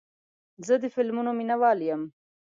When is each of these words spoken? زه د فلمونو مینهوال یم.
زه 0.65 0.75
د 0.83 0.85
فلمونو 0.95 1.31
مینهوال 1.39 1.79
یم. 1.89 2.01